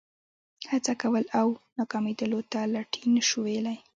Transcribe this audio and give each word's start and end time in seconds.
هڅه 0.71 0.93
کول 1.01 1.25
او 1.39 1.47
ناکامېدلو 1.77 2.39
ته 2.51 2.59
لټي 2.73 3.01
نه 3.15 3.23
شو 3.27 3.39
ویلای. 3.45 3.77